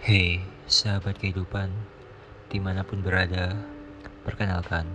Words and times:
Hei, 0.00 0.40
sahabat 0.64 1.20
kehidupan, 1.20 1.68
di 2.48 2.56
mana 2.56 2.80
pun 2.80 3.04
berada, 3.04 3.52
perkenalkan, 4.24 4.88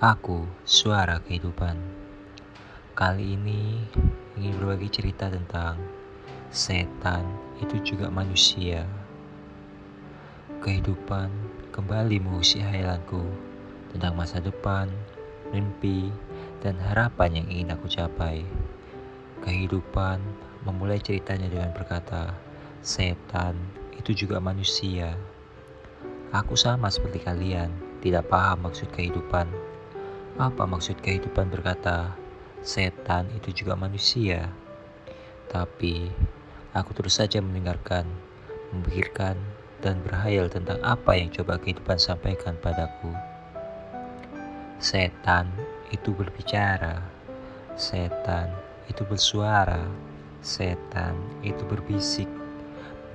aku 0.00 0.48
suara 0.64 1.20
kehidupan. 1.20 1.76
Kali 2.96 3.36
ini 3.36 3.84
ingin 4.40 4.56
berbagi 4.56 4.88
cerita 4.88 5.28
tentang 5.28 5.76
setan 6.48 7.20
itu 7.60 7.84
juga 7.84 8.08
manusia. 8.08 8.88
Kehidupan 10.64 11.28
kembali 11.76 12.16
mengusik 12.24 12.64
hayalanku 12.64 13.20
tentang 13.92 14.16
masa 14.16 14.40
depan, 14.40 14.88
mimpi, 15.52 16.08
dan 16.64 16.80
harapan 16.80 17.44
yang 17.44 17.46
ingin 17.52 17.76
aku 17.76 17.92
capai. 17.92 18.40
Kehidupan 19.44 20.16
memulai 20.64 20.96
ceritanya 20.96 21.52
dengan 21.52 21.76
berkata, 21.76 22.32
setan 22.80 23.79
itu 24.00 24.24
juga 24.24 24.40
manusia. 24.40 25.12
Aku 26.32 26.56
sama 26.56 26.88
seperti 26.88 27.20
kalian, 27.20 27.68
tidak 28.00 28.32
paham 28.32 28.64
maksud 28.64 28.88
kehidupan. 28.96 29.44
Apa 30.40 30.64
maksud 30.64 30.96
kehidupan 31.04 31.52
berkata, 31.52 32.16
setan 32.64 33.28
itu 33.36 33.52
juga 33.52 33.76
manusia? 33.76 34.48
Tapi, 35.52 36.08
aku 36.72 36.96
terus 36.96 37.20
saja 37.20 37.44
mendengarkan, 37.44 38.08
memikirkan, 38.72 39.36
dan 39.84 40.00
berhayal 40.04 40.48
tentang 40.48 40.80
apa 40.80 41.16
yang 41.16 41.28
coba 41.32 41.60
kehidupan 41.60 41.96
sampaikan 42.00 42.56
padaku. 42.60 43.12
Setan 44.80 45.48
itu 45.92 46.12
berbicara, 46.16 47.04
setan 47.76 48.48
itu 48.88 49.04
bersuara, 49.04 49.84
setan 50.40 51.16
itu 51.44 51.60
berbisik, 51.68 52.28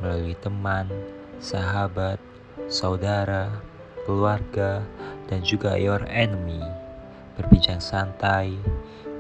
melalui 0.05 0.37
teman, 0.37 0.85
sahabat, 1.41 2.21
saudara, 2.69 3.49
keluarga, 4.05 4.85
dan 5.25 5.41
juga 5.41 5.73
your 5.81 6.05
enemy. 6.05 6.61
Berbincang 7.33 7.81
santai, 7.81 8.53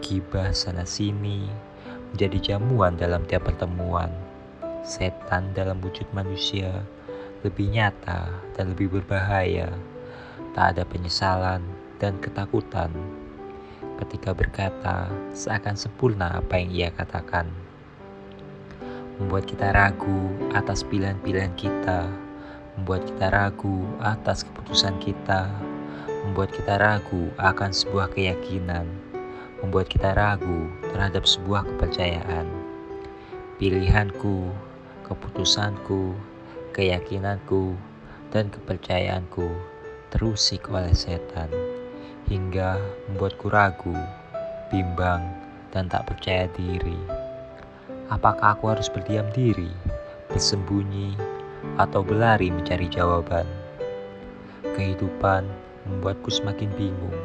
gibah 0.05 0.53
sana-sini, 0.53 1.49
menjadi 2.13 2.53
jamuan 2.53 2.93
dalam 2.93 3.25
tiap 3.25 3.49
pertemuan. 3.49 4.13
Setan 4.85 5.57
dalam 5.57 5.81
wujud 5.81 6.05
manusia 6.13 6.85
lebih 7.41 7.73
nyata 7.73 8.29
dan 8.53 8.77
lebih 8.77 9.01
berbahaya. 9.01 9.73
Tak 10.53 10.77
ada 10.77 10.85
penyesalan 10.85 11.65
dan 11.97 12.21
ketakutan 12.21 12.93
ketika 13.97 14.35
berkata 14.35 15.07
seakan 15.31 15.73
sempurna 15.79 16.39
apa 16.43 16.59
yang 16.59 16.69
ia 16.71 16.89
katakan 16.91 17.64
membuat 19.15 19.47
kita 19.47 19.71
ragu 19.71 20.35
atas 20.51 20.83
pilihan-pilihan 20.83 21.55
kita, 21.55 22.07
membuat 22.75 23.07
kita 23.07 23.31
ragu 23.31 23.87
atas 24.03 24.43
keputusan 24.43 24.99
kita, 24.99 25.47
membuat 26.27 26.51
kita 26.51 26.75
ragu 26.75 27.31
akan 27.39 27.71
sebuah 27.71 28.11
keyakinan, 28.11 28.83
membuat 29.63 29.87
kita 29.87 30.11
ragu 30.11 30.67
terhadap 30.91 31.23
sebuah 31.23 31.63
kepercayaan. 31.63 32.47
Pilihanku, 33.55 34.51
keputusanku, 35.07 36.11
keyakinanku, 36.75 37.79
dan 38.35 38.51
kepercayaanku 38.51 39.47
terusik 40.11 40.67
oleh 40.67 40.91
setan 40.91 41.47
hingga 42.27 42.75
membuatku 43.07 43.47
ragu, 43.47 43.95
bimbang, 44.67 45.23
dan 45.71 45.87
tak 45.87 46.03
percaya 46.03 46.51
diri. 46.51 47.14
Apakah 48.05 48.53
aku 48.53 48.69
harus 48.69 48.85
berdiam 48.85 49.25
diri, 49.33 49.73
bersembunyi, 50.29 51.17
atau 51.81 52.05
berlari 52.05 52.53
mencari 52.53 52.85
jawaban? 52.85 53.49
Kehidupan 54.77 55.49
membuatku 55.89 56.29
semakin 56.29 56.69
bingung 56.77 57.17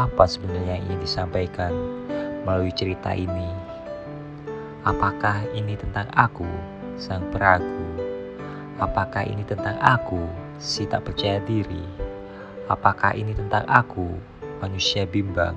apa 0.00 0.24
sebenarnya 0.24 0.80
yang 0.80 0.84
ingin 0.88 1.00
disampaikan 1.04 1.72
melalui 2.48 2.72
cerita 2.72 3.12
ini. 3.12 3.52
Apakah 4.88 5.44
ini 5.52 5.76
tentang 5.76 6.08
aku, 6.16 6.48
sang 6.96 7.28
peragu? 7.28 7.84
Apakah 8.80 9.28
ini 9.28 9.44
tentang 9.44 9.76
aku, 9.84 10.24
si 10.56 10.88
tak 10.88 11.04
percaya 11.04 11.36
diri? 11.44 11.84
Apakah 12.72 13.12
ini 13.12 13.36
tentang 13.36 13.68
aku, 13.68 14.08
manusia 14.64 15.04
bimbang? 15.04 15.56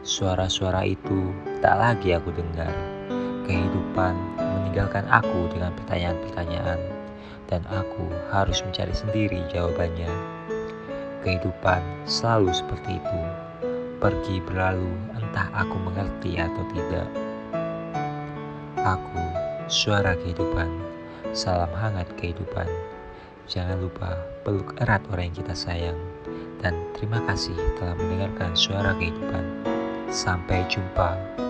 Suara-suara 0.00 0.88
itu 0.88 1.28
tak 1.60 1.76
lagi 1.76 2.16
aku 2.16 2.32
dengar 2.32 2.93
kehidupan 3.44 4.16
meninggalkan 4.36 5.06
aku 5.08 5.46
dengan 5.52 5.70
pertanyaan-pertanyaan 5.78 6.80
dan 7.48 7.62
aku 7.70 8.08
harus 8.32 8.64
mencari 8.64 8.90
sendiri 8.90 9.40
jawabannya. 9.52 10.10
Kehidupan 11.24 11.80
selalu 12.04 12.52
seperti 12.52 13.00
itu. 13.00 13.20
Pergi 14.02 14.36
berlalu 14.44 14.90
entah 15.16 15.48
aku 15.56 15.76
mengerti 15.80 16.36
atau 16.36 16.64
tidak. 16.76 17.08
Aku 18.84 19.22
suara 19.70 20.12
kehidupan. 20.20 20.68
Salam 21.32 21.72
hangat 21.72 22.10
kehidupan. 22.20 22.68
Jangan 23.48 23.80
lupa 23.80 24.20
peluk 24.44 24.76
erat 24.84 25.00
orang 25.08 25.32
yang 25.32 25.38
kita 25.40 25.54
sayang. 25.56 25.98
Dan 26.60 26.76
terima 26.96 27.20
kasih 27.24 27.56
telah 27.80 27.96
mendengarkan 27.96 28.52
suara 28.52 28.92
kehidupan. 29.00 29.44
Sampai 30.12 30.64
jumpa. 30.68 31.43